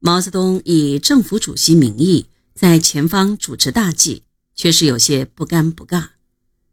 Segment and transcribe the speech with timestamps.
[0.00, 4.22] 毛泽东以政府主席名义在前方主持大计，
[4.54, 6.10] 却是有些不尴不尬。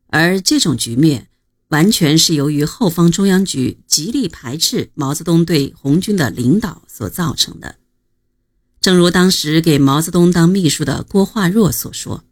[0.08, 1.28] 而这种局面，
[1.70, 7.78] 完全是由于后方中央局极力排斥毛泽东对红军的领导所造成的。
[8.80, 12.24] 正如当时给毛泽东当秘书的郭化若所说：“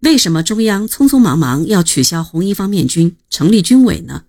[0.00, 4.24] 为什么中央匆匆忙忙要取消红一方面军，成立军委呢？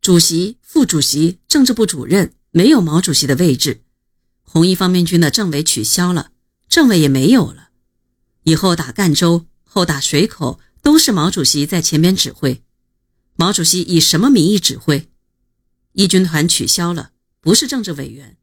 [0.00, 3.80] 主席、副主席、政治部主任没有毛主席的位置。”
[4.44, 6.30] 红一方面军的政委取消了，
[6.68, 7.70] 政委也没有了。
[8.44, 12.62] 以后打赣州，后打水口，都是毛主席在前边指挥。
[13.36, 15.08] 毛主席以什么名义指挥？
[15.94, 17.10] 一军团取消了，
[17.40, 18.36] 不是政治委员。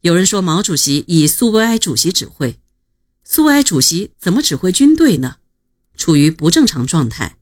[0.00, 2.58] 有人说毛主席以苏维埃主席指挥，
[3.24, 5.36] 苏维埃主席怎么指挥军队呢？
[5.96, 7.36] 处于不正常状态。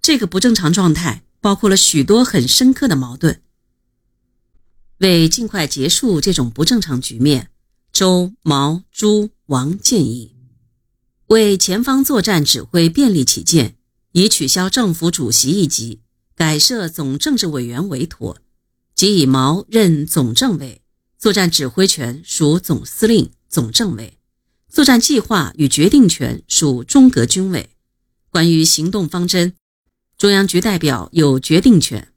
[0.00, 3.42] 这个不正常状态包括了许多很深刻的矛盾。
[4.98, 7.50] 为尽快结束这种不正常局面，
[7.92, 10.34] 周、毛、朱、王建议，
[11.28, 13.76] 为前方作战指挥便利起见，
[14.12, 16.00] 以取消政府主席一级，
[16.34, 18.38] 改设总政治委员为妥，
[18.96, 20.82] 即以毛任总政委，
[21.16, 24.18] 作战指挥权属总司令、总政委，
[24.68, 27.70] 作战计划与决定权属中革军委，
[28.30, 29.54] 关于行动方针，
[30.16, 32.12] 中央局代表有决定权。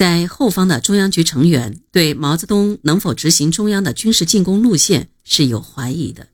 [0.00, 6.28] 在后方的中央局成员对毛泽东能否执行中央的军事进攻路线是有怀疑的，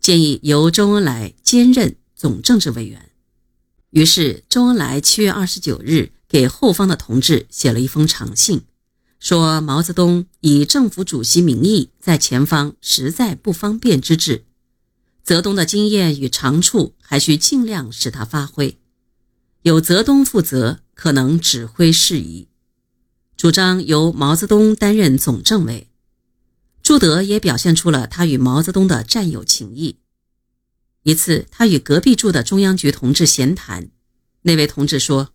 [0.00, 3.10] 建议由周恩来兼任总政治委员。
[3.90, 8.62] 于是，周恩来七月二十九日给后方的同志写了一封长信，
[9.20, 14.46] 说毛泽东以政府主席名义在前方实在不方便之至，
[15.22, 18.78] 泽东的经验与长处还需尽量使他发挥，
[19.60, 22.48] 有泽东负责，可能指挥事宜。
[23.42, 25.90] 主张由毛泽东担任总政委，
[26.80, 29.98] 朱德也表现出了他与毛泽东的战友情谊。
[31.02, 33.90] 一次，他与隔壁住的中央局同志闲谈，
[34.42, 35.30] 那位同志说：“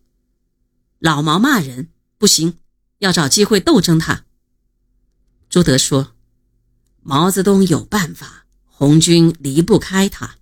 [1.00, 2.54] 老毛骂人不行，
[3.00, 4.24] 要找机会斗争他。”
[5.52, 6.14] 朱德说
[7.04, 10.38] ：“毛泽东有办法，红军离不开他。”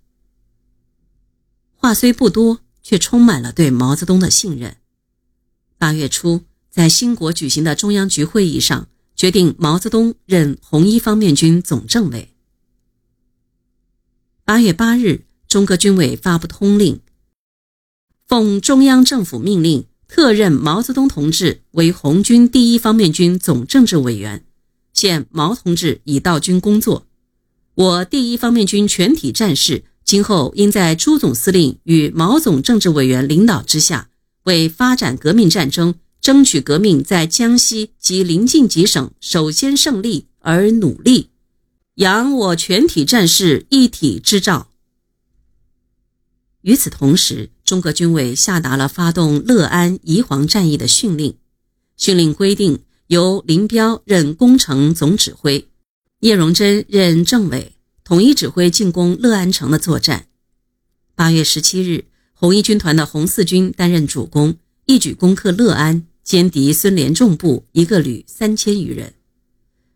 [1.74, 4.76] 话虽不多，却充满了对毛泽东的信任。
[5.76, 6.44] 八月初。
[6.76, 12.34] 在兴国举行的中央局会议上，决定毛泽东任红一方面军总政委。
[14.44, 17.00] 八月八日，中革军委发布通令，
[18.28, 24.44] 奉中央政府命令，特任毛泽东同志为红军第一方面军总政治委员。
[24.92, 27.06] 现毛同志已到军工作，
[27.74, 34.10] 我第一方面军全体战士今后应在朱总司令与毛总政治委员领导之下，
[34.42, 35.94] 为发展革命战争。
[36.20, 41.30] 争取革命在江西及邻近几省首先胜利而努力，
[41.94, 44.68] 扬我全体战士一体之兆。
[46.62, 51.36] 与此同时，中革军委下达了发动乐安、宜黄战役的训令。
[51.96, 55.68] 训令规定，由林彪任工程总指挥，
[56.20, 60.26] 叶荣臻任政委，统一指挥进攻乐安城的作战。
[61.14, 66.06] 八月十七日，红一军团的红四军担任主攻，一举攻克乐安。
[66.26, 69.14] 歼敌孙连仲部一个旅三千余人。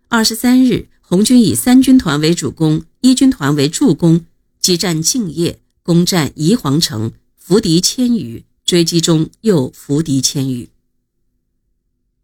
[0.06, 4.24] 二十三日，红军以三军团为主攻，一军团为助攻，
[4.60, 10.68] 激战敬业，攻占宜黄城，俘敌千余，追击中又俘敌千余。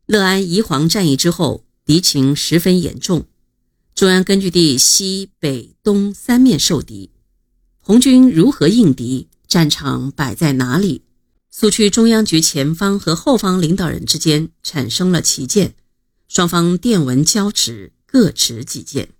[0.06, 3.24] 乐安、宜黄战役之后，敌情十分严重，
[3.92, 7.10] 中央根据地西北东三面受敌，
[7.80, 9.26] 红军如何应敌？
[9.48, 11.02] 战场摆在哪里？
[11.58, 15.74] 苏区中央局前方和后方领导人之间产生了歧见，
[16.28, 19.15] 双方电文交持，各持己见。